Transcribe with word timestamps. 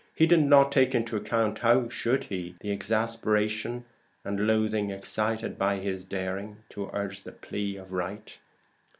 He 0.15 0.25
did 0.25 0.39
not 0.41 0.71
take 0.71 0.95
into 0.95 1.15
account 1.15 1.59
(how 1.59 1.87
should 1.87 2.23
he?) 2.23 2.55
the 2.59 2.71
exasperation 2.71 3.85
and 4.25 4.47
loathing 4.47 4.89
excited 4.89 5.59
by 5.59 5.75
his 5.77 6.03
daring 6.05 6.57
to 6.69 6.89
urge 6.91 7.21
the 7.21 7.31
plea 7.31 7.77
of 7.77 7.91
right. 7.91 8.35